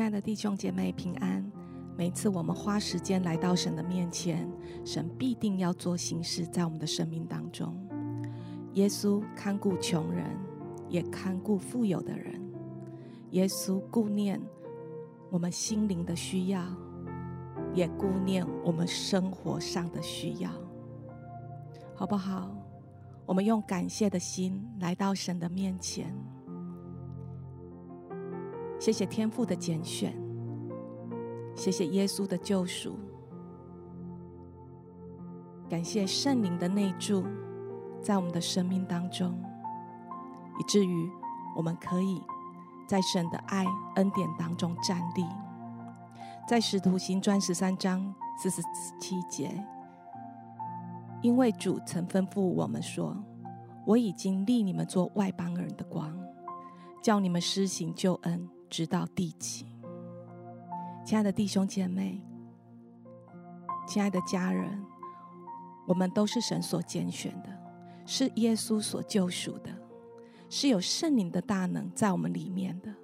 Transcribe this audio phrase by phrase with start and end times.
[0.00, 1.44] 亲爱的弟兄姐妹平安。
[1.94, 4.50] 每次我们花时间来到神的面前，
[4.82, 7.76] 神必定要做新事在我们的生命当中。
[8.72, 10.24] 耶稣看顾穷人，
[10.88, 12.40] 也看顾富有的人。
[13.32, 14.40] 耶稣顾念
[15.28, 16.64] 我们心灵的需要，
[17.74, 20.50] 也顾念我们生活上的需要，
[21.94, 22.50] 好不好？
[23.26, 26.16] 我们用感谢的心来到神的面前。
[28.80, 30.10] 谢谢天父的拣选，
[31.54, 32.98] 谢谢耶稣的救赎，
[35.68, 37.26] 感谢圣灵的内住
[38.00, 39.38] 在我们的生命当中，
[40.58, 41.10] 以至于
[41.54, 42.22] 我们可以
[42.88, 45.26] 在神的爱恩典当中站立。
[46.48, 48.62] 在使徒行传十三章四十
[48.98, 49.62] 七节，
[51.20, 53.14] 因为主曾吩咐我们说
[53.86, 56.18] ：“我已经立你们做外邦人的光，
[57.02, 59.66] 叫你们施行救恩。”直到地极，
[61.04, 62.22] 亲爱的弟兄姐妹，
[63.86, 64.80] 亲爱的家人，
[65.88, 67.50] 我们都是神所拣选的，
[68.06, 69.70] 是耶稣所救赎的，
[70.48, 72.94] 是有圣灵的大能在我们里面的。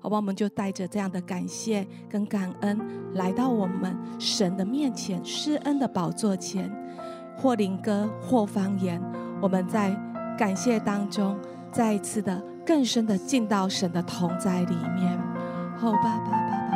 [0.00, 6.68] 好吧，我们就带着这样的感谢跟感恩，来到我们神的面前，施恩的宝座前，
[7.36, 9.00] 或灵歌，或方言，
[9.40, 9.94] 我们在
[10.36, 11.38] 感谢当中，
[11.70, 12.55] 再一次的。
[12.66, 15.16] 更深的进到神的同在里面，
[15.78, 16.75] 好吧，爸爸。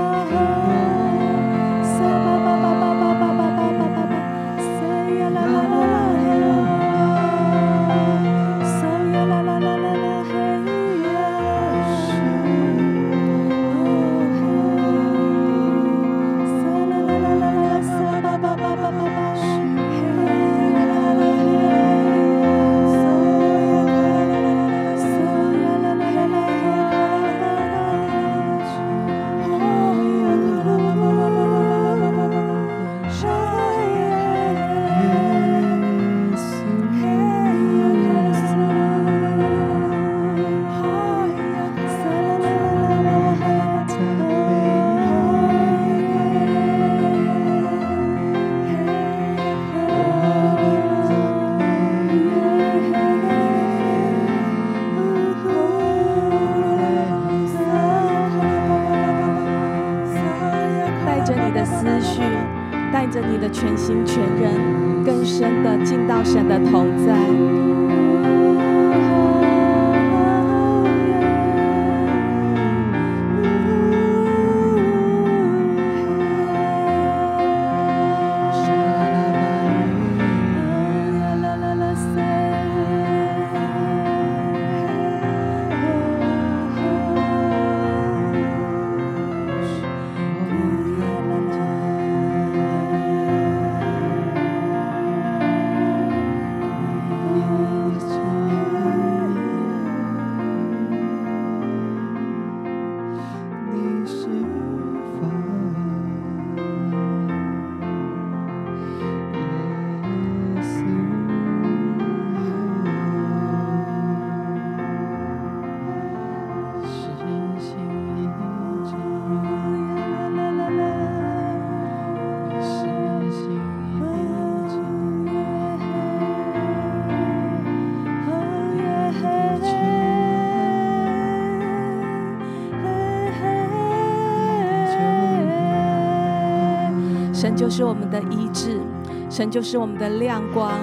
[137.41, 138.79] 神就是我们的医治，
[139.27, 140.73] 神就是我们的亮光。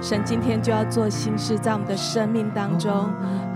[0.00, 3.10] 神今天就要做新事在我们的生命当中。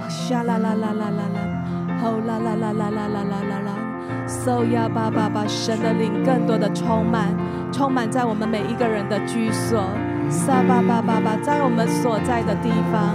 [0.08, 4.26] 沙啦啦啦啦啦啦，吼啦啦啦啦啦啦啦啦啦。
[4.26, 7.28] So 呀爸爸把，神的灵更多的充满，
[7.70, 9.84] 充满在我们每一个人的居所。
[10.28, 13.14] 沙吧吧吧吧，在我们所在的地方。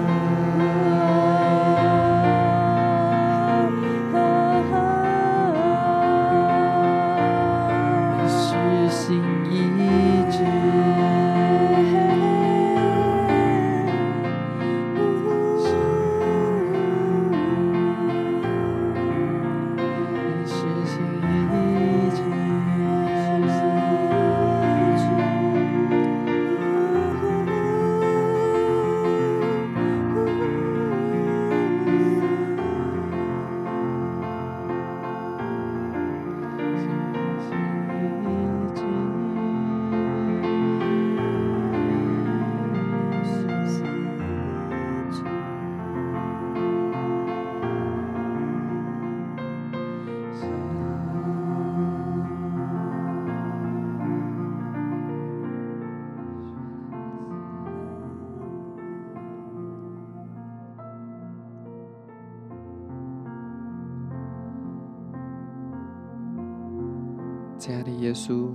[67.65, 68.49] 亲爱的耶稣，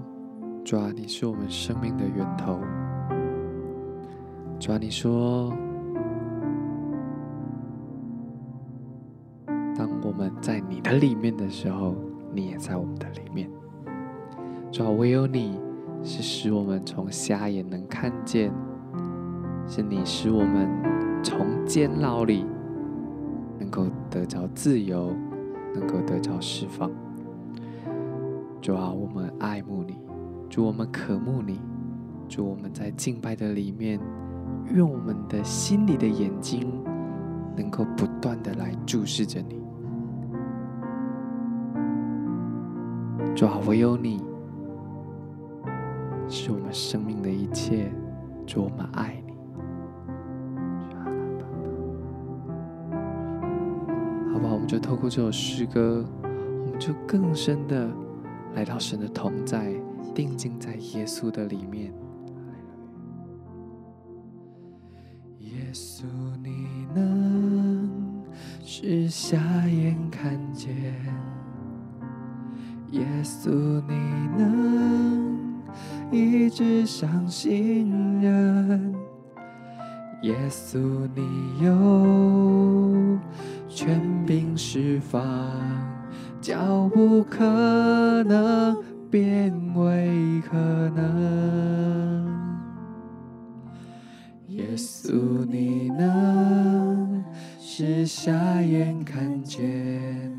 [0.63, 2.61] 主啊，你是我们生命的源头。
[4.61, 5.51] 主啊，你说，
[9.75, 11.95] 当我们在你的里面的时候，
[12.35, 13.51] 你也在我们的里面。
[14.71, 15.59] 主啊，唯有你
[16.03, 18.53] 是使我们从瞎眼能看见，
[19.67, 20.69] 是你使我们
[21.25, 22.45] 从监牢里
[23.59, 25.17] 能够得着自由，
[25.75, 26.91] 能够得着释放。
[28.69, 29.99] 主啊，我们爱慕你，
[30.51, 31.59] 主我们渴慕你，
[32.29, 33.99] 主我们在敬拜的里面，
[34.67, 36.71] 愿我们的心里的眼睛
[37.57, 39.59] 能够不断的来注视着你。
[43.35, 44.23] 主啊，唯有你
[46.29, 47.91] 是我们生命的一切，
[48.47, 49.33] 主我们爱你。
[54.31, 54.53] 好不好？
[54.53, 57.91] 我们就透过这首诗歌，我们就更深的。
[58.59, 59.73] 来到神的同在，
[60.13, 61.95] 定睛在耶稣的里面。
[65.39, 66.03] 耶稣，
[66.43, 67.89] 你能
[68.65, 69.39] 使瞎
[69.69, 70.75] 眼看见；
[72.91, 73.95] 耶稣，你
[74.37, 75.63] 能
[76.11, 78.93] 医治伤心人；
[80.23, 83.17] 耶稣，你有
[83.69, 85.23] 权柄释放。
[86.41, 87.45] 叫不可
[88.25, 88.77] 能
[89.11, 90.57] 变为可
[90.95, 92.27] 能，
[94.47, 97.25] 耶稣，你能
[97.61, 100.33] 使瞎眼看见，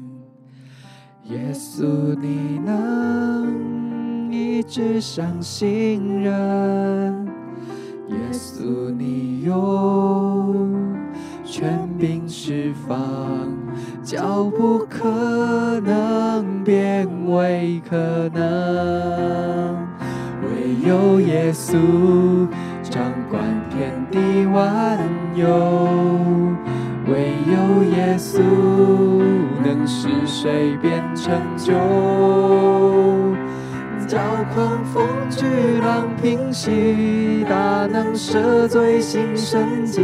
[1.25, 7.27] 耶稣，你能医治伤心人，
[8.07, 10.69] 耶稣，你有
[11.43, 13.58] 权柄释放。
[14.09, 17.95] 叫不可能变为可
[18.33, 19.87] 能，
[20.41, 21.77] 唯有耶稣
[22.81, 24.97] 掌管天地万
[25.35, 25.45] 有，
[27.05, 28.41] 唯有耶稣
[29.63, 31.71] 能使水变成酒，
[34.07, 34.17] 叫
[34.55, 35.45] 狂风巨
[35.81, 40.01] 浪平息，大能赦罪行神迹，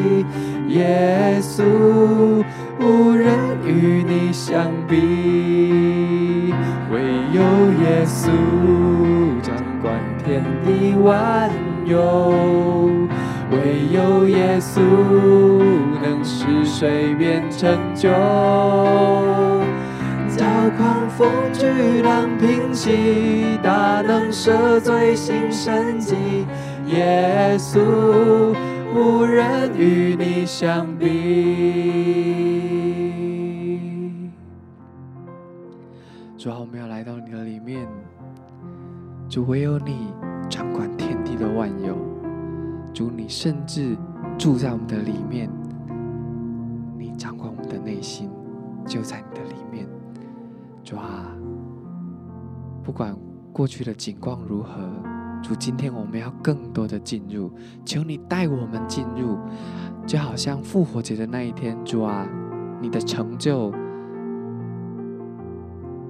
[0.69, 2.43] 耶稣。
[2.77, 6.53] 无人与你相比，
[6.91, 6.99] 唯
[7.31, 7.41] 有
[7.81, 8.27] 耶稣
[9.41, 11.49] 掌管天地万
[11.85, 11.97] 有，
[13.49, 14.81] 唯有耶稣
[16.03, 18.09] 能使水变成酒，
[20.35, 20.45] 叫
[20.77, 26.45] 狂风巨浪平息，大能赦罪行神迹，
[26.87, 28.53] 耶稣
[28.95, 31.05] 无人与你相比。
[36.37, 37.85] 主啊，我们要来到你的里面。
[39.27, 40.13] 主，唯有你
[40.49, 41.97] 掌管天地的万有。
[42.93, 43.97] 主，你甚至
[44.37, 45.49] 住在我们的里面，
[46.97, 48.29] 你掌管我们的内心，
[48.87, 49.85] 就在你的里面。
[50.85, 51.35] 主啊，
[52.81, 53.13] 不管
[53.51, 54.89] 过去的景况如何，
[55.47, 57.51] 主，今天我们要更多的进入，
[57.85, 59.37] 求你带我们进入，
[60.07, 62.27] 就好像复活节的那一天，主啊，
[62.81, 63.71] 你的成就。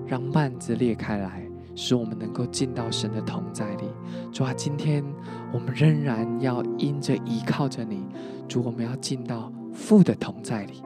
[0.07, 3.83] 让幔子裂开来，使我们能够进到神的同在里。
[4.31, 5.03] 主啊，今天
[5.51, 8.05] 我们仍然要因着依靠着你，
[8.47, 10.81] 主，我们要进到父的同在里。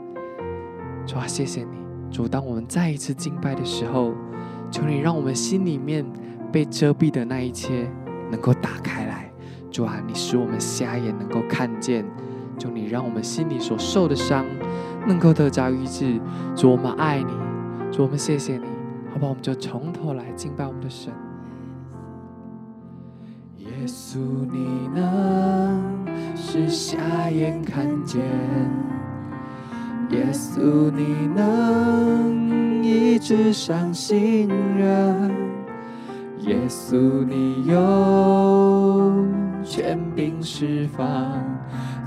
[1.06, 1.78] 主啊，谢谢你，
[2.12, 4.12] 主，当我们再一次敬拜的时候，
[4.72, 6.04] 求你让我们心里面
[6.52, 7.88] 被遮蔽的那一切
[8.32, 9.32] 能够打开来。
[9.72, 12.04] 主啊，你使我们瞎眼能够看见，
[12.58, 14.44] 求你让我们心里所受的伤
[15.08, 16.20] 能够得着医治。
[16.56, 17.32] 主，我们爱你，
[17.92, 18.66] 主，我们谢谢你，
[19.12, 19.30] 好不好？
[19.30, 21.14] 我们就从头来敬拜我们的神。
[23.58, 24.18] 耶稣，
[24.52, 26.06] 你能
[26.36, 28.20] 使瞎眼看见；
[30.10, 35.32] 耶稣，你能医治伤心人；
[36.40, 39.26] 耶稣，你有。
[39.62, 41.06] 权柄释放，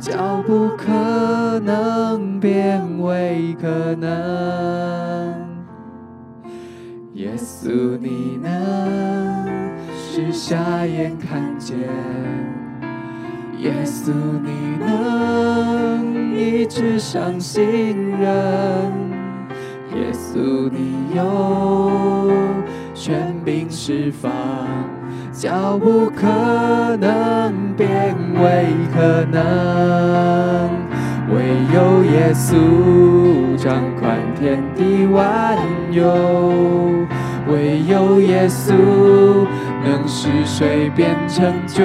[0.01, 4.11] 叫不可能变为可能。
[7.13, 11.77] 耶稣，你能使瞎眼看见；
[13.59, 14.11] 耶稣，
[14.43, 18.91] 你能医治伤心人；
[19.95, 21.23] 耶稣，你有
[23.05, 24.31] 权柄释放。
[25.33, 30.71] 叫不可能变为可能，
[31.35, 31.43] 唯
[31.75, 35.59] 有耶稣掌管天地万
[35.91, 36.05] 有，
[37.51, 38.73] 唯有耶稣
[39.85, 41.85] 能使水变成酒，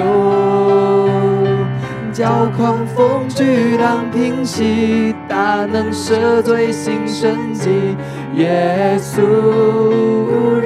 [2.12, 7.96] 叫狂风巨浪平息，大能赦罪行神迹，
[8.36, 9.18] 耶稣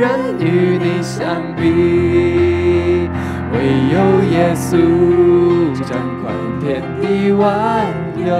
[0.02, 3.08] 人与你相比。
[3.52, 3.58] 唯
[3.92, 3.96] 有
[4.32, 4.76] 耶稣
[5.84, 8.34] 掌管天地万有，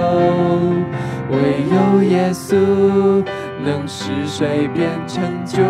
[1.29, 3.23] 唯有耶稣
[3.63, 5.63] 能使水变成酒，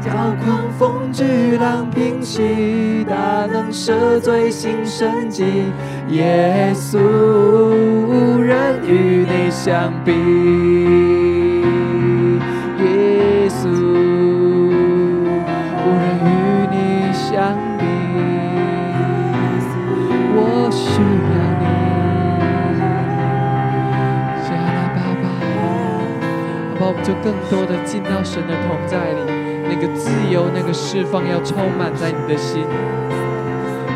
[0.00, 0.10] 叫
[0.42, 5.44] 狂风巨浪平息，大能赦罪行神迹，
[6.08, 11.15] 耶稣无人与你相比。
[27.02, 29.20] 就更多的进到神的同在里，
[29.68, 32.64] 那个自由、那个释放要充满在你的心，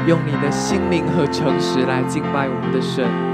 [0.07, 3.30] 用你的心灵和诚实来敬拜我们的神。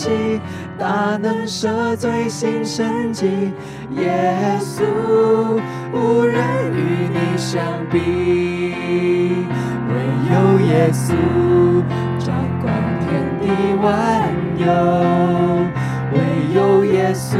[0.00, 0.40] 息，
[0.78, 3.52] 大能赦罪行神迹。
[3.96, 4.82] 耶稣
[5.92, 6.42] 无人
[6.72, 7.98] 与你相比，
[9.90, 9.94] 唯
[10.32, 10.34] 有
[10.66, 11.12] 耶稣
[12.18, 13.08] 掌管天
[13.42, 13.44] 地
[13.82, 13.84] 万
[14.56, 14.64] 有。
[16.12, 16.16] 唯
[16.54, 17.36] 有耶稣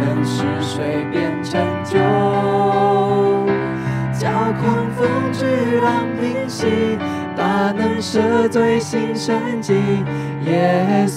[0.00, 1.96] 能使水变成酒，
[4.12, 4.28] 叫
[4.60, 5.44] 狂风巨
[5.80, 6.98] 浪平息，
[7.36, 9.72] 大能赦罪行神迹。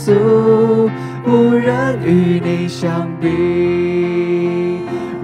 [0.07, 0.89] 耶稣
[1.25, 3.27] 无人与你相比，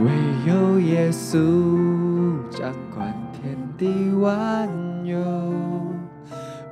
[0.04, 0.12] 唯
[0.46, 4.68] 有耶稣掌管天地万
[5.06, 5.18] 有，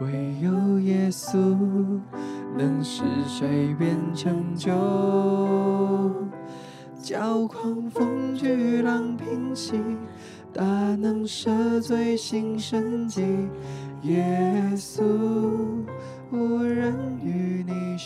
[0.01, 1.37] 唯有耶稣。
[2.57, 4.69] 能使水变成酒，
[7.01, 9.79] 叫狂风巨浪平息，
[10.51, 10.61] 大
[10.97, 13.47] 能赦罪行神迹。
[14.01, 15.01] 耶稣
[16.29, 16.93] 无人
[17.23, 17.40] 与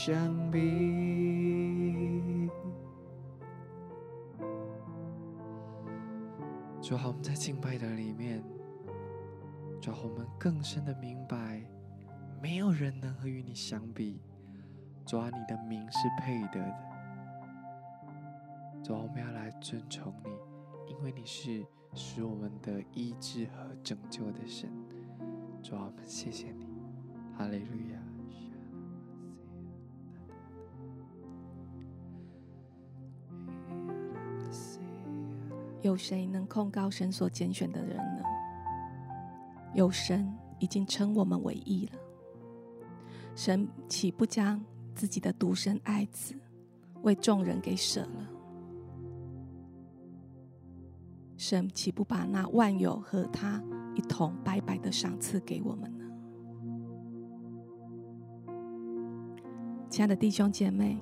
[0.05, 0.59] 相比。
[6.79, 8.43] 主好，我们在敬拜的里面，
[9.81, 11.59] 主好，我们更深的明白，
[12.39, 14.21] 没有人能和与你相比。
[15.07, 16.75] 主啊，你的名是配得的。
[18.83, 20.29] 主啊，我们要来尊崇你，
[20.91, 21.65] 因为你是
[21.95, 24.69] 使我们得医治和拯救的神。
[25.63, 26.67] 主啊，我们谢谢你，
[27.35, 27.94] 哈利路亚。
[35.85, 38.23] 有谁能控告神所拣选的人呢？
[39.75, 41.99] 有神已经称我们为义了，
[43.35, 44.59] 神岂不将
[44.95, 46.33] 自己的独生爱子
[47.03, 48.27] 为众人给舍了，
[51.37, 53.61] 神岂不把那万有和他
[53.93, 56.05] 一同白白的赏赐给我们呢？
[59.87, 60.97] 亲爱的弟兄姐妹，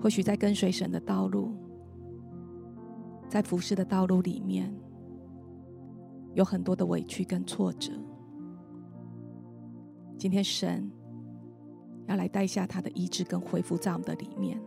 [0.00, 1.54] 或许在跟随神的道路，
[3.30, 4.74] 在服侍的道路里面，
[6.34, 7.92] 有很多的委屈跟挫折。
[10.18, 10.90] 今天神。
[12.06, 14.60] 要来带下他的医治跟恢复在我们的里面，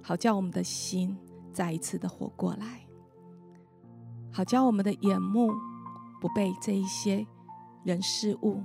[0.00, 1.18] 好叫我们的心
[1.52, 2.86] 再一次的活过来，
[4.32, 5.50] 好叫我们的眼目
[6.20, 7.26] 不被这一些
[7.82, 8.62] 人事物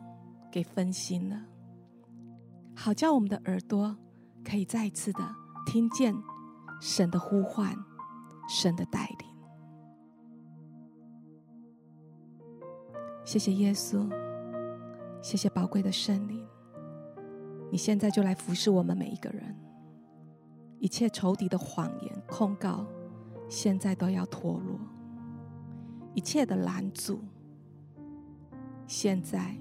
[0.51, 1.41] 给分心了，
[2.75, 3.97] 好叫我们的耳朵
[4.43, 6.15] 可以再一次的听见
[6.79, 7.75] 神的呼唤，
[8.49, 9.29] 神的带领。
[13.23, 14.09] 谢谢耶稣，
[15.21, 16.43] 谢谢宝贵的圣灵。
[17.71, 19.55] 你现在就来服侍我们每一个人，
[20.79, 22.87] 一切仇敌的谎言控告，
[23.47, 24.79] 现在都要脱落；
[26.15, 27.19] 一切的拦阻，
[28.87, 29.55] 现在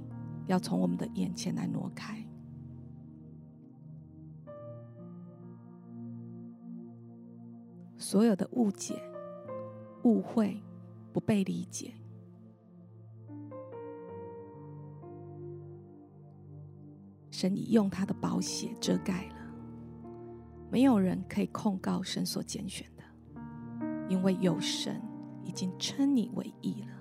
[0.47, 2.15] 要从我们的眼前来挪开；
[8.11, 8.95] 所有的误解、
[10.05, 10.59] 误会、
[11.13, 11.93] 不被理解。
[17.31, 19.35] 神已用他的宝血遮盖了，
[20.71, 23.05] 没有人可以控告神所拣选的，
[24.09, 24.99] 因为有神
[25.45, 26.98] 已经称你为义了。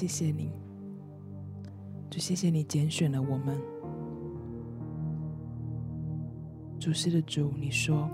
[0.00, 0.50] 谢谢你，
[2.08, 3.54] 就谢谢你拣选了我们。
[6.78, 8.08] 主是的主，你说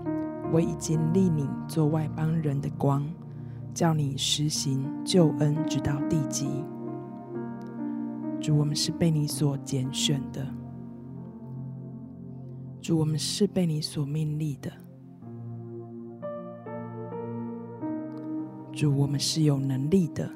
[0.51, 3.09] 我已经立你做外邦人的光，
[3.73, 6.49] 叫你实行救恩，直到地极。
[8.41, 10.45] 主，我们是被你所拣选的。
[12.81, 14.69] 主，我们是被你所命立的。
[18.73, 20.29] 主，我们是有能力的。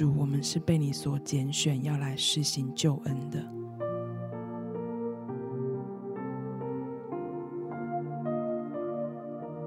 [0.00, 3.38] 主，我们是被你所拣选，要来施行救恩的。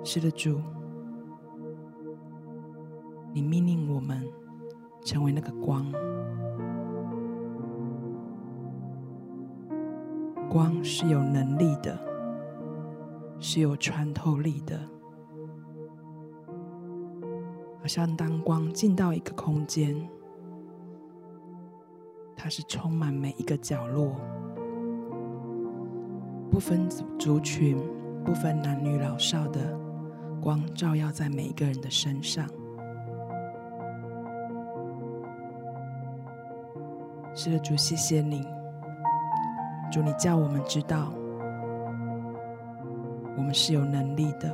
[0.03, 0.59] 是的，主，
[3.31, 4.27] 你命令我们
[5.05, 5.85] 成为那个光，
[10.49, 11.95] 光是有能力的，
[13.39, 14.79] 是有穿透力的。
[17.79, 19.95] 好像当光进到一个空间，
[22.43, 24.17] 它是充满每一个角落，
[26.51, 27.77] 不分族群、
[28.25, 29.79] 不分男女老少的
[30.41, 32.45] 光，照耀在每一个人的身上。
[37.34, 38.45] 是的，主，谢谢你。
[39.89, 41.13] 主，你叫我们知道，
[43.38, 44.53] 我们是有能力的。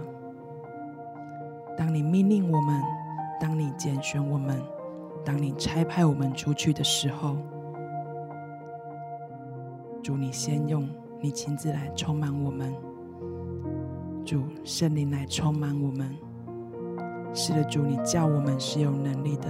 [1.76, 2.84] 当你命令我们，
[3.40, 4.62] 当你拣选我们，
[5.26, 7.36] 当你差派我们出去的时候，
[10.10, 10.90] 主，你先用
[11.22, 12.74] 你亲自来充满我们。
[14.26, 16.18] 主，圣灵来充满我们。
[17.32, 19.48] 是的，主，你叫我们是有能力的。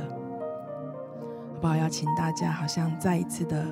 [1.53, 1.77] 好不好？
[1.77, 3.65] 邀请大家，好像再一次的、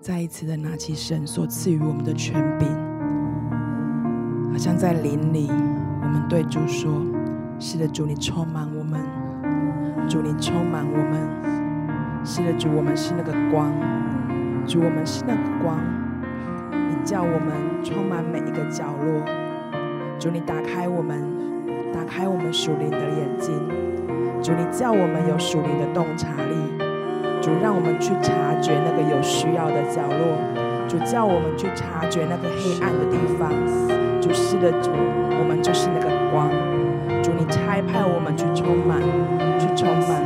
[0.00, 2.66] 再一次的拿起神所赐予我们的权柄，
[4.52, 6.90] 好像在灵里，我们对主说
[7.60, 8.98] ：“是的，主，你充满我们；
[10.08, 12.24] 主，你充满我们。
[12.24, 13.70] 是的，主，我们是那个光；
[14.66, 15.78] 主，我们是那个光。
[16.72, 17.52] 你叫我们
[17.84, 19.20] 充满每一个角落；
[20.18, 21.20] 主，你打开我们，
[21.92, 23.54] 打开我们属灵的眼睛。”
[24.42, 26.56] 主，你叫我们有属灵的洞察力；
[27.40, 30.36] 主，让我们去察觉那个有需要的角落；
[30.88, 33.52] 主，叫我们去察觉那个黑暗的地方。
[34.20, 34.90] 主，是的，主，
[35.40, 36.48] 我们就是那个光。
[37.22, 39.00] 主，你差派我们去充满，
[39.60, 40.24] 去充满。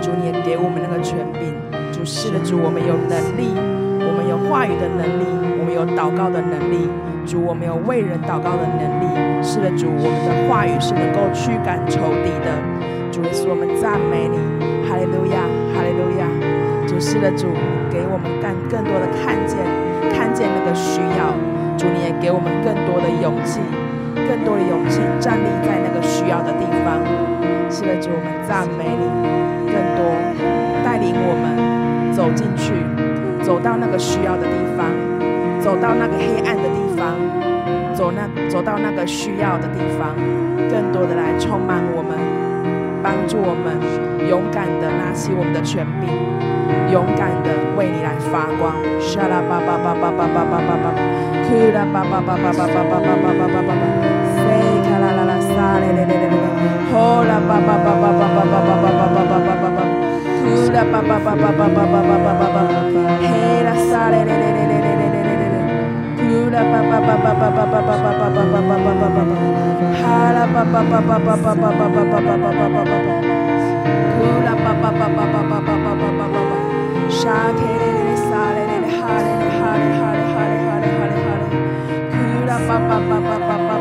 [0.00, 1.61] 主，你也给我们那个权柄。
[2.02, 3.54] 主，是的，主，我们有能力，
[4.02, 6.90] 我们有话语的能力，我们有祷告的能力。
[7.22, 9.06] 主，我们有为人祷告的能力。
[9.38, 12.50] 是的，主，我们的话语是能够驱赶仇敌的。
[13.14, 14.34] 主耶稣，我们赞美你，
[14.82, 16.26] 哈利路亚，哈利路亚。
[16.90, 17.46] 主是的，主
[17.86, 19.62] 给我们更更多的看见，
[20.10, 21.30] 看见那个需要。
[21.78, 23.62] 主你也给我们更多的勇气，
[24.26, 26.98] 更多的勇气站立在那个需要的地方。
[27.70, 29.06] 是的，主我们赞美你，
[29.70, 30.02] 更多
[30.82, 31.71] 带领我们
[32.12, 32.72] 走进去，
[33.42, 34.86] 走到那个需要的地方，
[35.60, 37.16] 走到那个黑暗的地方，
[37.94, 40.14] 走那走到那个需要的地方，
[40.70, 42.12] 更多的来充满我们。
[43.02, 43.74] 帮助我们
[44.30, 46.06] 勇敢的拿起我们的权柄，
[46.94, 48.78] 勇敢的为你来发光。
[49.02, 50.94] 沙拉巴巴巴巴巴巴巴巴巴，
[51.42, 53.82] 库拉巴巴巴巴巴巴巴巴巴巴巴巴，
[54.38, 54.46] 塞
[54.86, 56.38] 卡拉拉拉沙嘞嘞嘞嘞嘞，
[56.94, 59.82] 呼啦巴巴巴巴巴巴巴巴巴巴巴巴巴巴，
[60.52, 62.56] 库拉巴巴巴巴巴巴巴巴巴巴巴，
[63.24, 65.56] 嘿啦沙嘞嘞嘞嘞嘞嘞嘞嘞嘞嘞，
[66.18, 66.20] 库
[66.52, 69.32] 拉巴巴巴巴巴巴巴巴巴巴巴巴巴巴巴巴。
[69.96, 73.16] 哈啦巴巴巴巴巴巴巴巴巴巴巴巴巴巴巴，
[74.12, 76.52] 呼啦巴巴巴巴巴巴巴巴巴巴巴，
[77.08, 81.44] 沙克嘞嘞嘞沙嘞嘞嘞哈嘞嘞哈嘞哈嘞哈嘞哈嘞哈嘞哈嘞，
[82.12, 83.80] 呼啦巴巴巴巴巴巴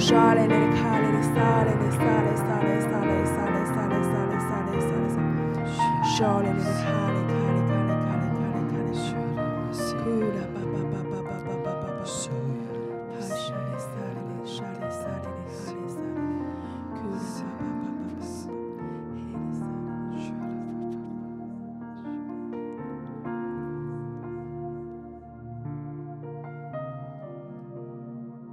[0.00, 2.59] Shale, let it, call it, style, let it, style, style.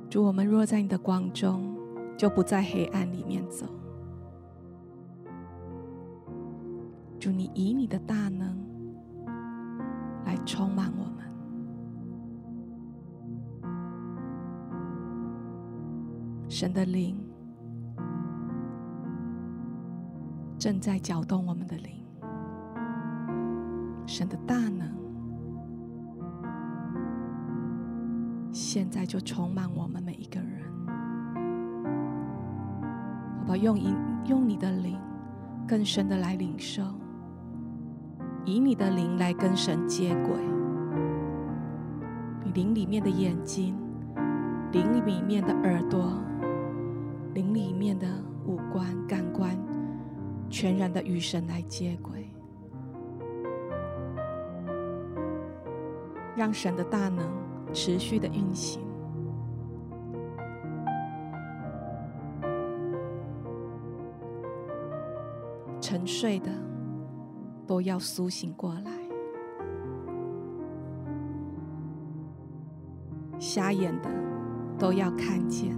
[0.10, 1.76] 主，我们若在你的光中，
[2.16, 3.66] 就不在黑暗里面走。
[7.28, 8.58] 主，你以你的大能
[10.26, 11.18] 来充满我们。
[16.48, 17.20] 神的灵
[20.58, 22.02] 正在搅动我们的灵，
[24.06, 24.88] 神的大能。
[28.54, 30.64] 现在就充满我们每一个人，
[33.40, 33.58] 好不好？
[33.58, 33.94] 用一
[34.30, 34.98] 用你的灵
[35.68, 36.84] 更深的来领受，
[38.48, 40.38] 以你的灵来跟神接轨。
[42.46, 43.76] 你灵里面的眼睛，
[44.72, 46.14] 灵里面的耳朵，
[47.34, 48.08] 灵里面的
[48.46, 49.54] 五官、感官，
[50.50, 52.30] 全然的与神来接轨。
[56.38, 57.30] 让神的大能
[57.74, 58.82] 持续的运行。
[65.82, 66.50] 沉睡的
[67.68, 68.92] 都要苏醒过来，
[73.38, 74.10] 瞎眼的
[74.80, 75.78] 都要看见，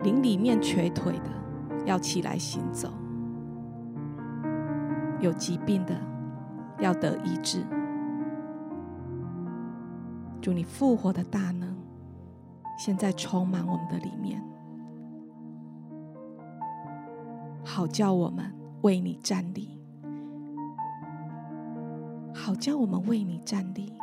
[0.00, 1.30] 林里面瘸腿的
[1.86, 2.92] 要起来行走，
[5.18, 5.96] 有疾病的
[6.78, 7.64] 要得医治。
[10.40, 11.74] 祝，你复活的大能，
[12.78, 14.44] 现在充满我们的里面，
[17.64, 18.54] 好叫我们。
[18.82, 19.77] 为你站立，
[22.38, 23.97] 好叫我们为你站立。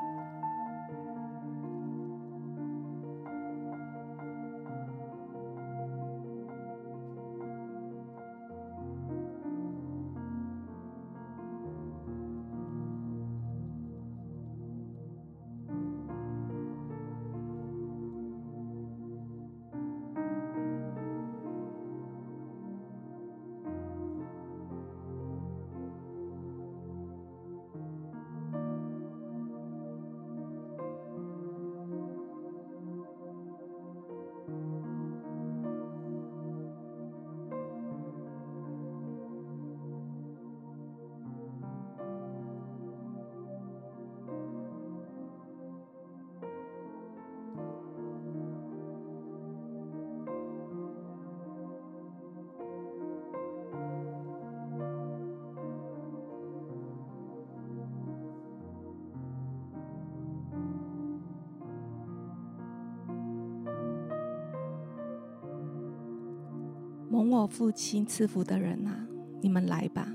[67.46, 69.08] 我父亲赐福的人啊，
[69.40, 70.12] 你们来吧，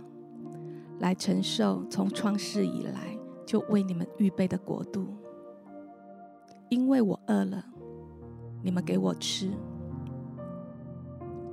[0.99, 3.17] 来承受从创世以来
[3.47, 5.07] 就为你们预备的国度。
[6.71, 7.65] 因为我饿了，
[8.65, 9.47] 你们给我吃；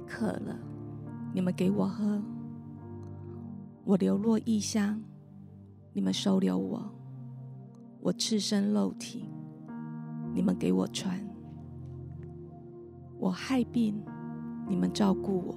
[0.08, 0.58] 渴了，
[1.32, 2.20] 你们给我喝；
[3.86, 5.00] 我流落异乡，
[5.94, 6.82] 你们收留我；
[8.02, 9.30] 我赤身露体，
[10.34, 11.20] 你们给我穿；
[13.20, 14.04] 我害病。
[14.70, 15.56] 你们照顾我，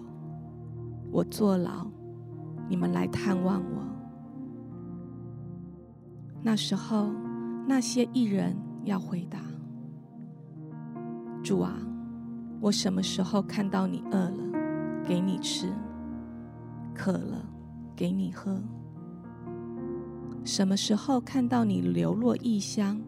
[1.10, 1.86] 我坐牢，
[2.68, 3.82] 你们来探望我。
[6.42, 7.10] 那时候，
[7.66, 9.40] 那些义人要回答
[11.42, 11.74] ：“主啊，
[12.60, 15.66] 我什么时候看到你饿了，给你吃；
[16.94, 17.44] 渴了，
[17.94, 18.60] 给你喝？
[20.44, 23.00] 什么时候看到你流落异乡，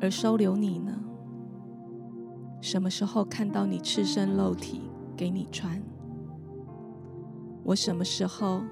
[0.00, 0.92] 而收留你呢？
[2.60, 4.82] 什么时候看到你赤身露体？”
[5.16, 5.80] 给你穿。
[7.66, 8.62] 我什么时候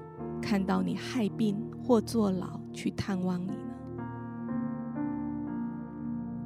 [0.41, 4.05] 看到你害病或坐牢去探望你呢？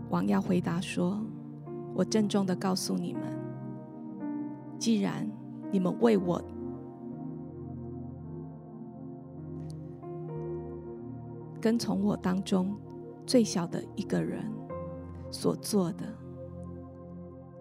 [0.10, 1.24] 王耀回答说
[1.94, 3.22] ：“我郑重的告诉你们，
[4.80, 5.30] 既然
[5.72, 6.42] 你们为我
[11.62, 12.76] 跟从我当中
[13.28, 14.44] 最小的一个人
[15.30, 16.04] 所做的，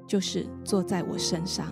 [0.06, 1.70] 就是坐在我身上。”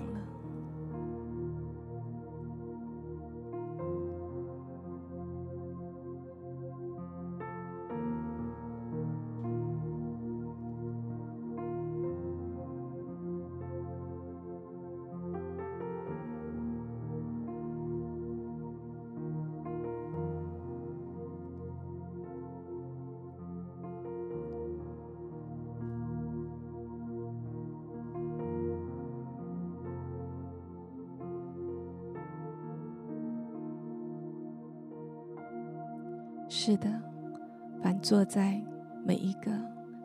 [38.07, 38.62] 坐在
[39.05, 39.51] 每一个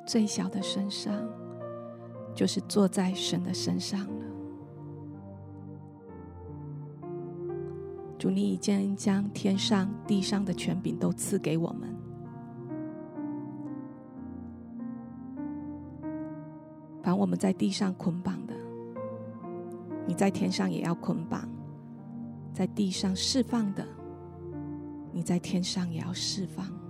[0.08, 1.14] 最小的身上，
[2.34, 4.26] 就是坐在神的身上了。
[8.18, 11.96] 主，你已经将天上地上的权柄都赐给我们。
[17.04, 18.56] 凡我们在地上捆绑的，
[20.08, 21.42] 你在天上也要捆绑；
[22.52, 23.86] 在地上释放的。
[25.12, 26.81] 你在天上也要释放。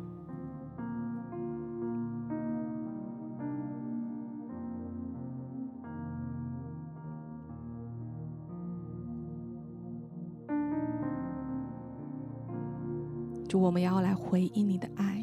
[13.52, 15.22] 主，我们要来回应你的爱，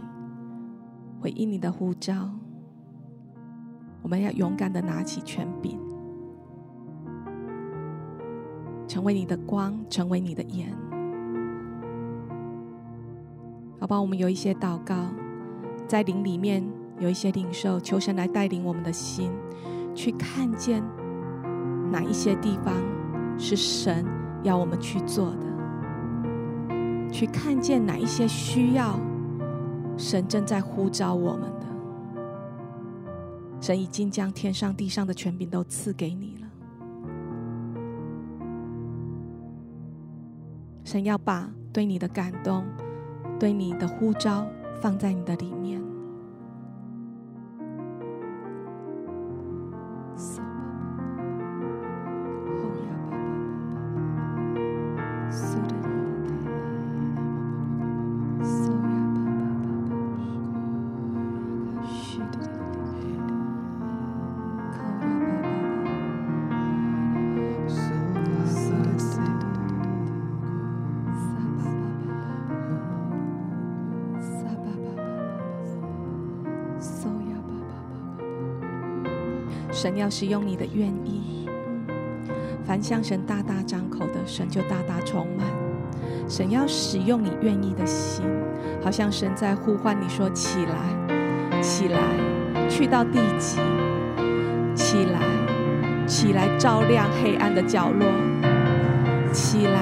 [1.19, 2.29] 回应你的呼召。
[4.03, 5.79] 我们要勇敢的拿起权柄，
[8.87, 10.69] 成为你的光，成为你的眼。
[13.81, 14.95] 好吧，我们有一些祷告，
[15.87, 16.63] 在灵里面
[16.99, 19.33] 有一些领受，求神来带领我们的心，
[19.95, 20.85] 去看见
[21.91, 22.75] 哪一些地方
[23.39, 24.05] 是神
[24.43, 25.48] 要我们去做的，
[27.11, 28.99] 去看见哪一些需要，
[29.97, 31.67] 神正在呼召我们的。
[33.61, 36.49] 神已经将天上地上的权柄都赐给你了。
[40.85, 42.65] 神要把对你的感动、
[43.39, 44.47] 对你的呼召
[44.81, 45.83] 放在你的里面。
[79.99, 81.49] 要使用你的愿意，
[82.65, 85.47] 凡向神大大张口的，神就大大充满。
[86.29, 88.25] 神要使用你愿意的心，
[88.83, 91.99] 好像神在呼唤你说：“起来，起来，
[92.69, 93.59] 去到地极，
[94.75, 95.21] 起来，
[96.07, 98.07] 起来，照亮黑暗的角落，
[99.33, 99.81] 起来，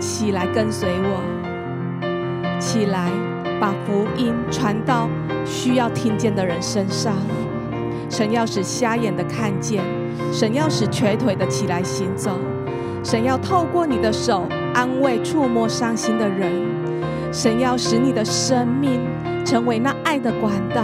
[0.00, 3.10] 起来，跟随我，起来，
[3.60, 5.08] 把福音传到
[5.46, 7.14] 需要听见的人身上。”
[8.08, 9.82] 神要使瞎眼的看见，
[10.32, 12.32] 神要使瘸腿的起来行走，
[13.04, 16.52] 神要透过你的手安慰触摸伤心的人，
[17.32, 19.00] 神要使你的生命
[19.44, 20.82] 成为那爱的管道，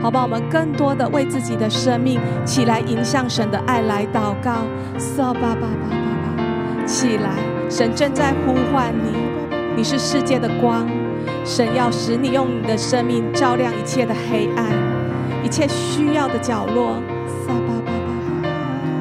[0.00, 0.22] 好吧？
[0.22, 4.62] 我们更多的为自己的生命起来迎向神的爱来祷告，
[4.96, 7.30] 撒巴巴巴巴巴，起来！
[7.68, 9.16] 神正在呼唤你，
[9.76, 10.88] 你是世界的光，
[11.44, 14.89] 神要使你用你的生命照亮一切的黑暗。
[15.50, 17.02] 一切需要的角落，
[17.44, 18.08] 撒巴巴巴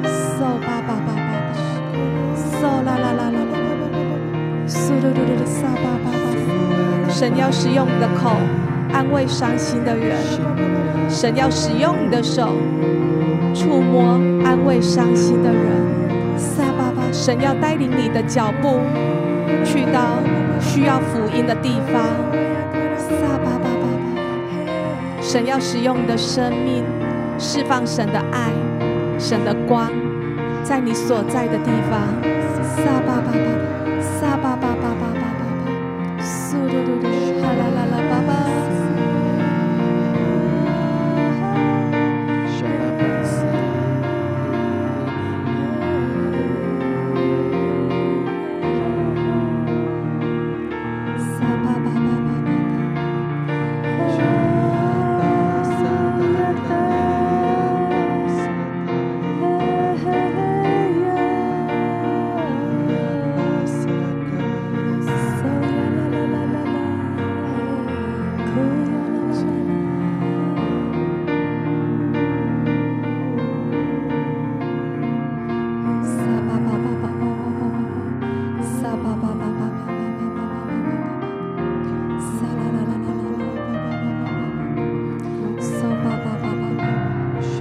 [0.02, 1.30] 巴，撒巴巴巴巴，
[2.34, 3.54] 撒啦啦啦啦啦，
[4.66, 7.08] 苏噜噜噜的撒巴巴巴。
[7.08, 8.32] 神要使用你的口
[8.92, 10.18] 安慰伤心的人，
[11.08, 12.56] 神要使用你的手
[13.54, 17.04] 触摸安慰伤心的人，撒巴巴。
[17.12, 18.80] 神要带领你的脚步
[19.64, 20.18] 去到
[20.60, 22.02] 需要福音的地方，
[25.30, 26.84] 神要使用你的生命，
[27.38, 28.50] 释放神的爱、
[29.20, 29.88] 神的光，
[30.63, 32.02] 在你所在的地方。
[32.60, 34.69] 撒巴巴巴，撒巴巴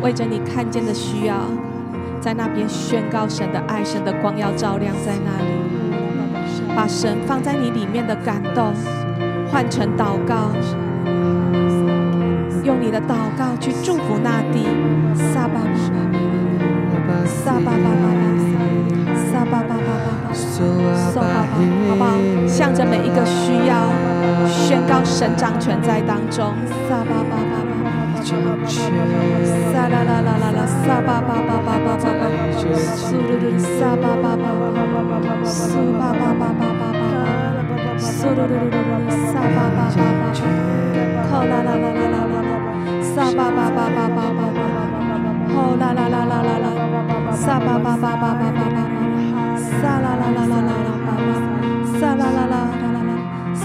[0.09, 1.35] 为着你看见的需要，
[2.19, 5.53] 在那边宣告神的爱，神的光要照亮在那里，
[6.75, 8.73] 把神放在你里面的感动
[9.53, 10.51] 换成祷告，
[12.65, 14.65] 用你的祷告去祝福那地。
[15.15, 18.25] 撒巴巴，撒巴巴巴巴，
[19.31, 21.53] 撒巴巴巴巴，撒巴巴，
[21.87, 22.17] 好不好？
[22.47, 23.93] 向着每一个需要，
[24.49, 26.55] 宣告神掌权在当中。
[26.89, 27.37] 撒巴巴
[28.37, 28.62] 巴巴。
[29.72, 32.22] 撒啦啦啦啦啦，撒巴巴巴巴巴巴巴，
[32.95, 33.59] 苏噜噜，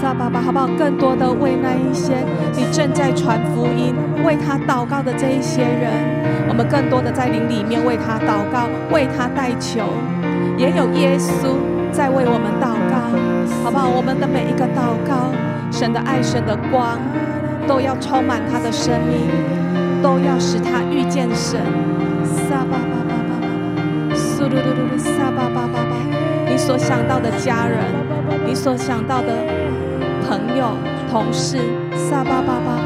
[0.00, 0.66] 撒巴巴，好，不好？
[0.76, 2.12] 更多的为那一些
[2.52, 5.92] 你正在传福音、为他祷告的这一些人，
[6.48, 9.80] 我们更多的在灵里面为他祷告、为他代求，
[10.58, 11.56] 也有耶稣
[11.92, 12.96] 在为我们祷告，
[13.62, 13.88] 好不好？
[13.88, 15.30] 我们的每一个祷告，
[15.70, 16.98] 神的爱、神的光，
[17.66, 19.30] 都要充满他的生命，
[20.02, 21.60] 都要使他遇见神。
[22.24, 25.94] 撒巴巴巴巴巴，苏噜噜噜，撒巴巴巴巴，
[26.50, 27.78] 你所想到的家人，
[28.44, 29.32] 你所想到的。
[30.28, 30.76] 朋友、
[31.10, 31.58] 同事，
[31.94, 32.78] 撒巴巴巴，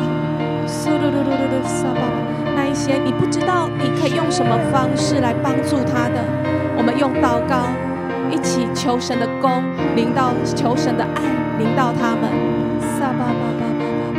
[0.66, 6.22] 苏噜噜噜噜噜撒巴巴，那一些你不知道你可以用什么方式来帮助他的，
[6.76, 7.68] 我们用祷告
[8.30, 9.62] 一起求神的功
[9.94, 11.22] 领到，求神的爱
[11.58, 12.28] 领到他们。
[12.98, 14.18] 撒巴巴巴巴巴，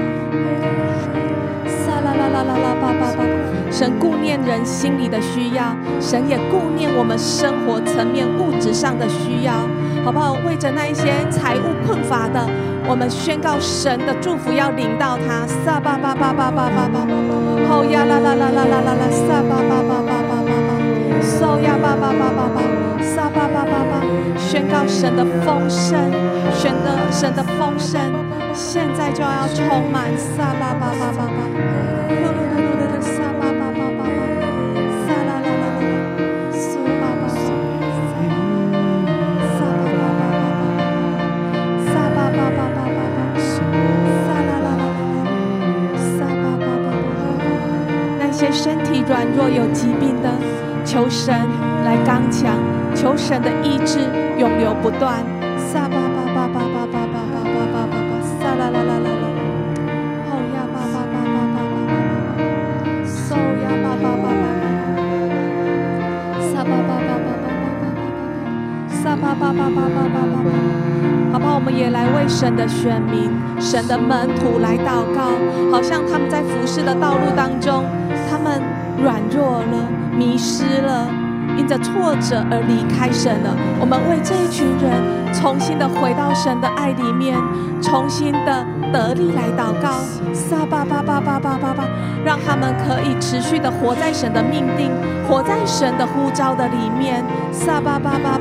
[1.67, 3.23] 撒啦啦啦啦啦巴巴巴。
[3.69, 9.53] 神顾念人心里的需要，神也顾念我们生活层面物质上的需要，
[10.03, 10.33] 好不好？
[10.47, 12.49] 为着那一些财务困乏的。
[12.89, 17.05] 我们宣告神的祝福要临到他，撒巴巴巴巴巴巴巴，
[17.69, 20.73] 吼呀啦啦啦啦啦啦啦，撒巴巴巴巴巴巴巴，
[21.21, 22.57] 嗖呀巴巴巴巴巴，
[23.05, 24.01] 撒巴巴巴巴，
[24.39, 26.01] 宣告神的丰盛，
[26.51, 28.01] 宣的神的丰盛，
[28.55, 32.48] 现在就要充满，撒巴巴巴巴巴。
[49.09, 50.29] 软弱有疾病的，
[50.85, 51.33] 求神
[51.83, 52.53] 来刚强，
[52.93, 54.01] 求神的意志
[54.37, 55.38] 永流不断。
[71.79, 75.31] 也来为神的选民、神的门徒来祷告，
[75.71, 77.85] 好像他们在服侍的道路当中。
[78.29, 78.61] 他们
[79.01, 81.07] 软弱了，迷失了，
[81.57, 83.55] 因着挫折而离开神了。
[83.79, 84.91] 我们为这一群人
[85.33, 87.37] 重新的回到神的爱里面，
[87.81, 90.03] 重新的得力来祷告。
[90.33, 91.87] 撒巴巴巴巴巴巴巴，
[92.25, 94.91] 让他们可以持续的活在神的命定，
[95.27, 97.23] 活在神的呼召的里面。
[97.51, 98.38] 撒巴巴巴巴巴巴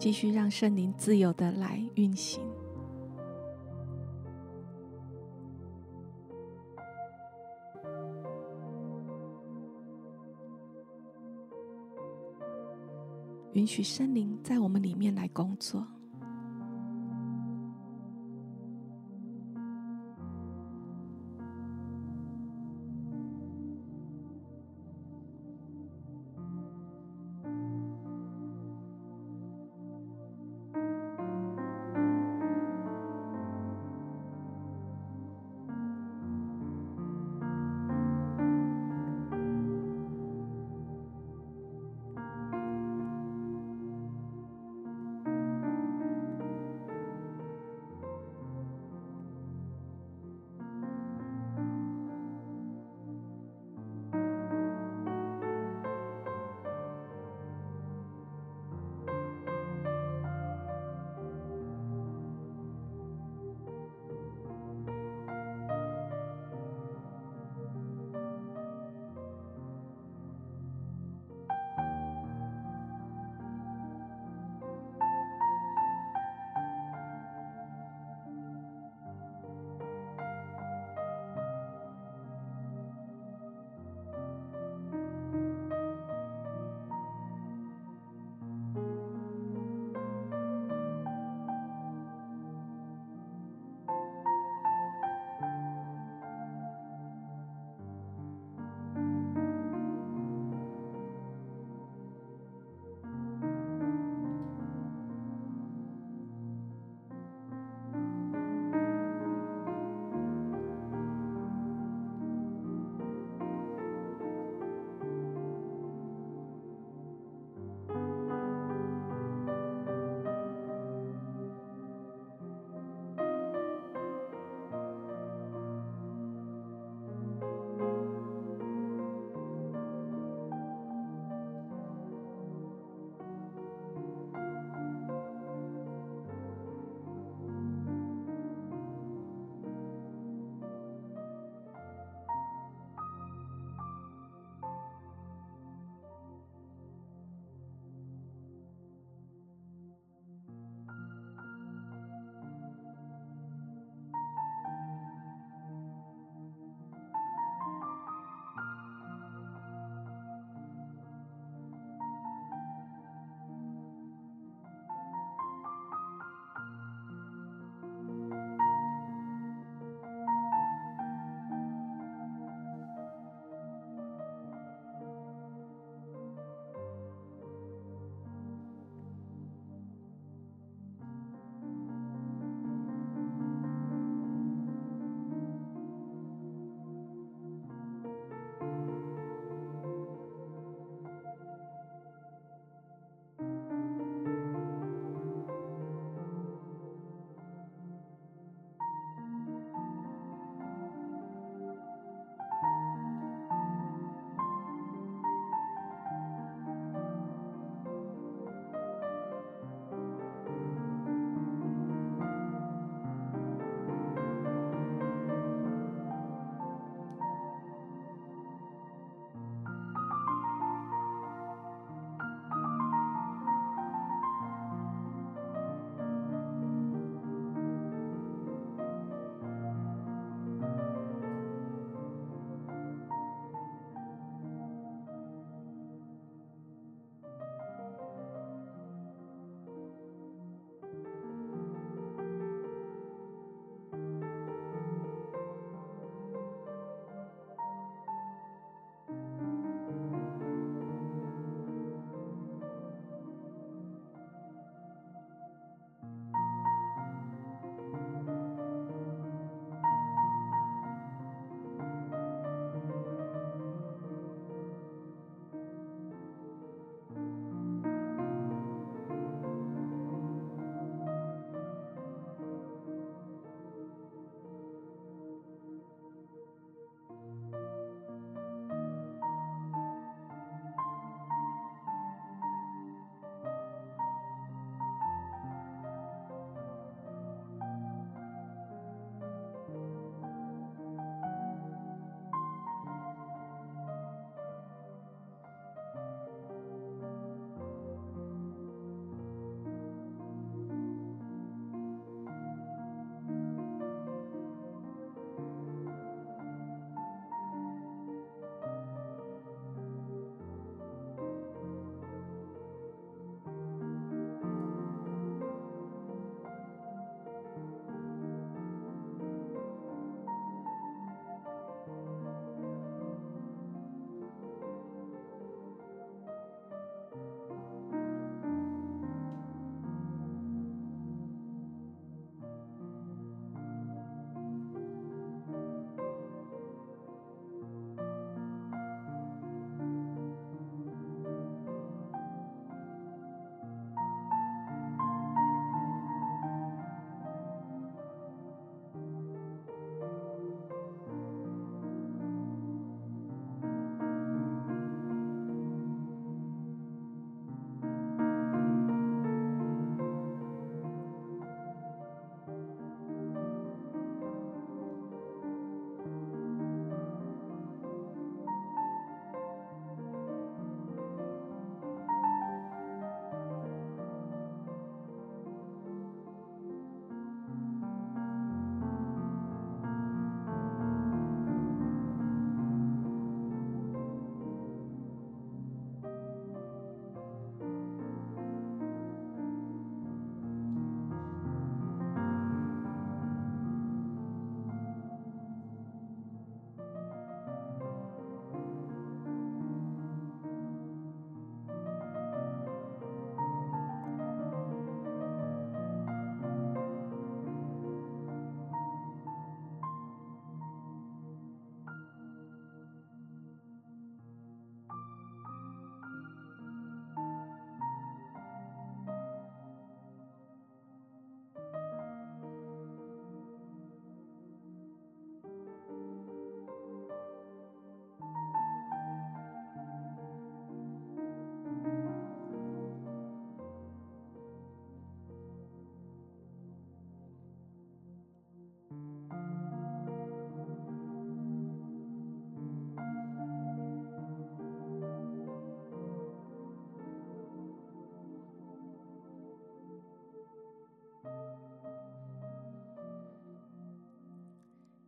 [0.00, 2.42] 继续让圣灵自由的来运行，
[13.52, 15.86] 允许圣灵在我们里面来工作。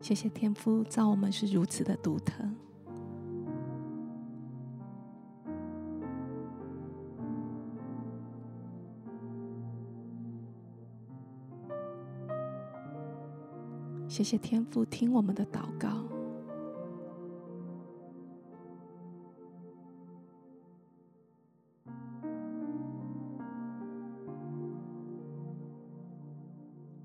[0.03, 2.45] 谢谢天父造我们是如此的独特。
[14.09, 15.89] 谢谢天父听我们的祷告。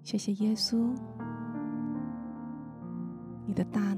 [0.03, 0.93] 谢谢耶稣，
[3.57, 3.96] 的大能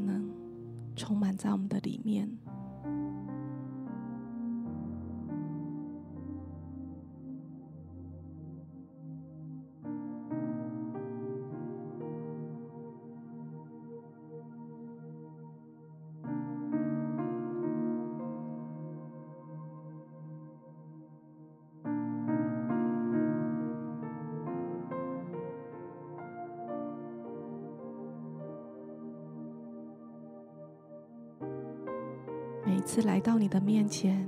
[33.02, 34.28] 来到你的面前，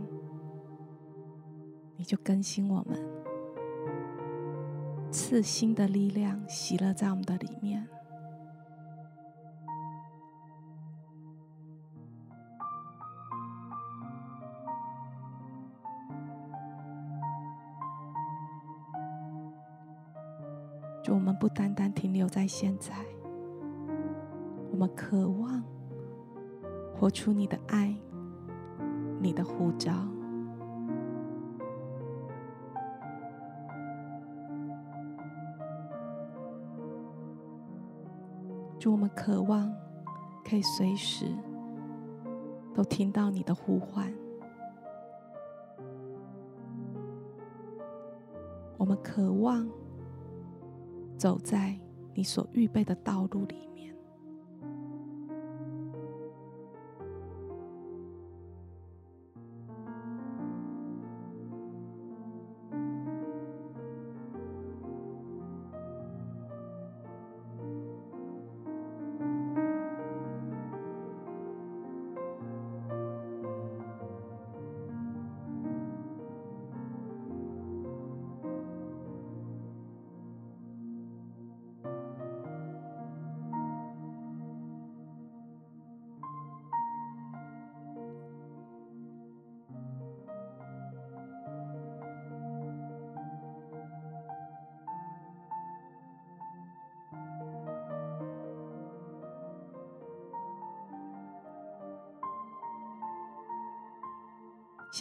[1.97, 2.99] 你就更新我们，
[5.11, 7.87] 赐新的力量，喜乐在我们的里面。
[21.03, 22.93] 就我们不单单停留在现在，
[24.71, 25.63] 我们渴望
[26.95, 27.95] 活出你的爱。
[29.23, 29.93] 你的呼召，
[38.79, 39.71] 主，我们渴望
[40.43, 41.27] 可以随时
[42.73, 44.11] 都听到你的呼唤。
[48.75, 49.69] 我们渴望
[51.15, 51.77] 走在
[52.15, 53.70] 你所预备的道路里。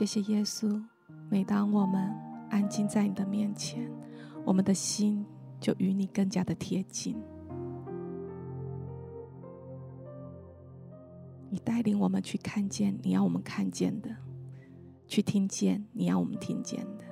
[0.00, 0.82] 谢谢耶稣，
[1.28, 2.10] 每当我们
[2.48, 3.86] 安静在你的面前，
[4.46, 5.22] 我们的心
[5.60, 7.22] 就与你更加的贴近。
[11.50, 14.08] 你带领我们去看见你要我们看见的，
[15.06, 17.04] 去听见你要我们听见的。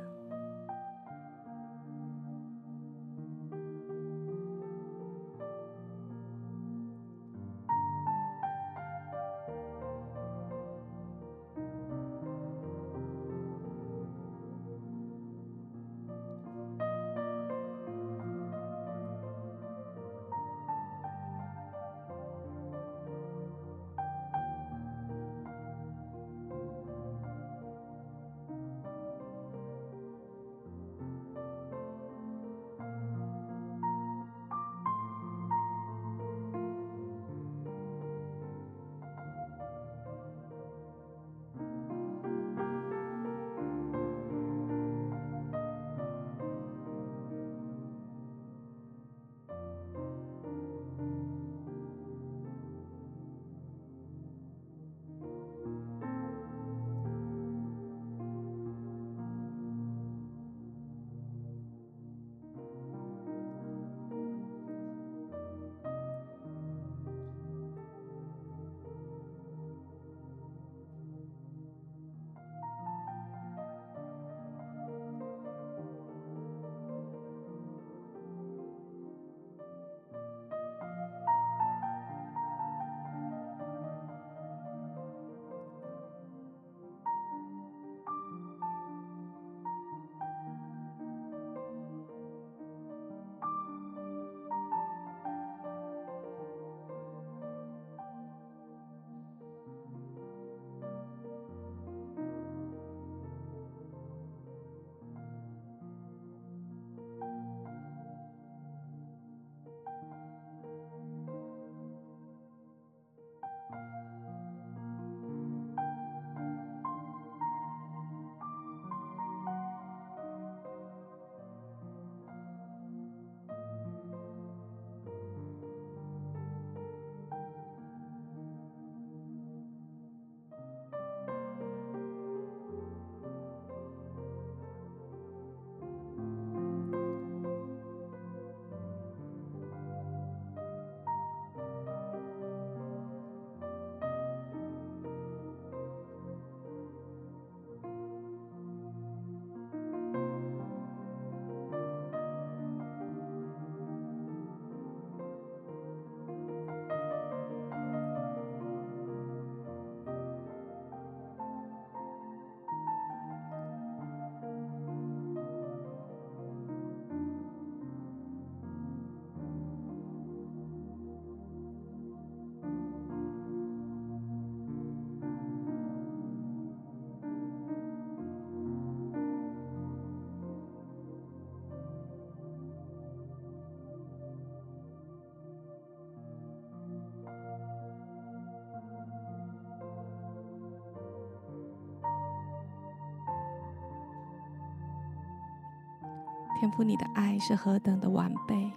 [196.58, 198.68] 天父，你的爱是何等的完备，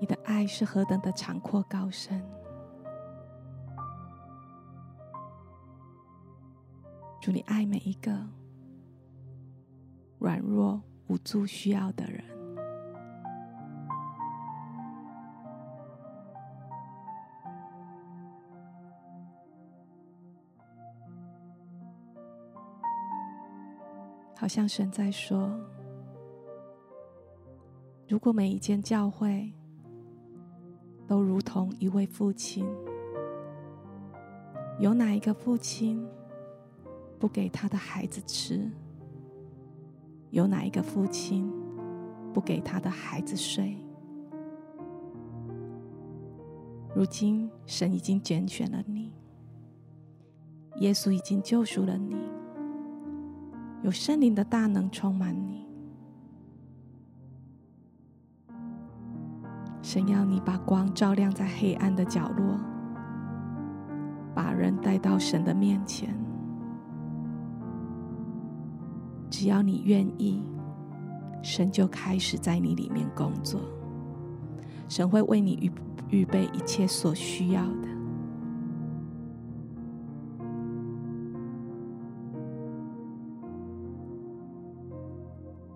[0.00, 2.24] 你的爱是何等的长阔高深。
[7.20, 8.26] 祝，你爱每一个
[10.18, 12.24] 软弱无助需要的人。
[24.36, 25.48] 好像神在说
[28.06, 29.50] ：“如果每一间教会
[31.06, 32.66] 都如同一位父亲，
[34.78, 36.06] 有哪一个父亲
[37.18, 38.70] 不给他的孩子吃？
[40.30, 41.50] 有哪一个父亲
[42.32, 43.76] 不给他的孩子睡？
[46.94, 49.12] 如今，神已经拣选了你，
[50.76, 52.16] 耶稣已经救赎了你。”
[53.82, 55.63] 有圣灵的大能充满你，
[59.94, 62.58] 神要你把光照亮在黑暗的角落，
[64.34, 66.12] 把人带到神的面前。
[69.30, 70.42] 只要你愿意，
[71.44, 73.60] 神就开始在你里面工作。
[74.88, 75.52] 神会为你
[76.10, 77.88] 预预备一切所需要的。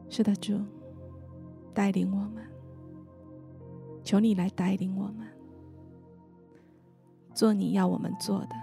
[0.08, 0.58] 是的，主，
[1.72, 2.42] 带领我们，
[4.09, 5.28] 求你来带领我们，
[7.34, 8.56] 做你要我们做的，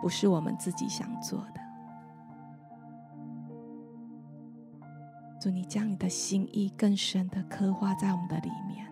[0.00, 1.60] 不是我们自己想做的。
[5.38, 8.89] 祝你将你的心意更深的刻画在我们的里面。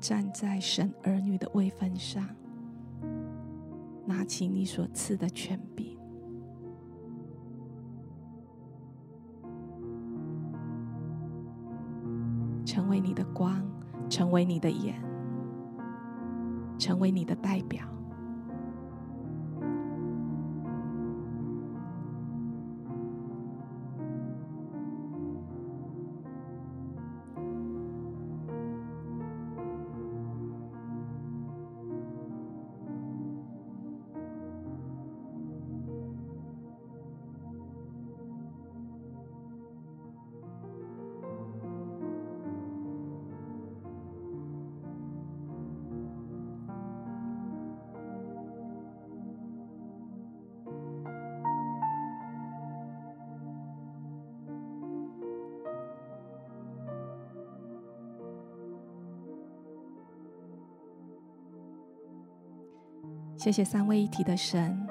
[0.00, 2.24] 站在神儿女的位分上，
[4.06, 5.98] 拿起你所赐的权柄，
[12.64, 13.60] 成为你的光，
[14.08, 14.94] 成为你的眼，
[16.78, 17.84] 成为你的代表。
[63.38, 64.84] 谢谢三位一体的神，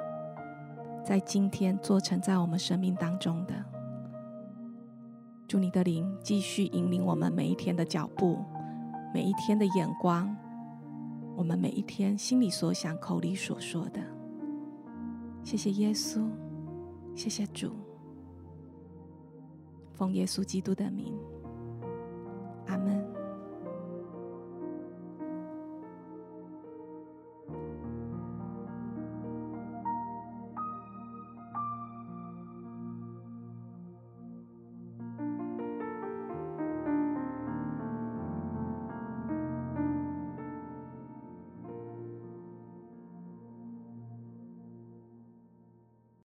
[1.03, 3.53] 在今天做成在我们生命当中的。
[5.49, 8.39] 祝你的灵继续引领我们每一天的脚步，
[9.13, 10.33] 每一天的眼光，
[11.35, 14.01] 我们每一天心里所想、口里所说的。
[15.43, 16.25] 谢谢耶稣，
[17.15, 17.73] 谢谢主，
[19.91, 21.16] 奉耶稣基督的名。